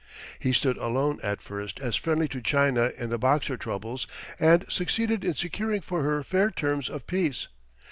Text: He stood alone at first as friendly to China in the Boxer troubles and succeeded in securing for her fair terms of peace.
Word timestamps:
He 0.39 0.51
stood 0.51 0.77
alone 0.77 1.19
at 1.21 1.43
first 1.43 1.79
as 1.79 1.95
friendly 1.95 2.27
to 2.29 2.41
China 2.41 2.91
in 2.97 3.11
the 3.11 3.19
Boxer 3.19 3.55
troubles 3.55 4.07
and 4.39 4.65
succeeded 4.67 5.23
in 5.23 5.35
securing 5.35 5.81
for 5.81 6.01
her 6.01 6.23
fair 6.23 6.49
terms 6.49 6.89
of 6.89 7.05
peace. 7.05 7.47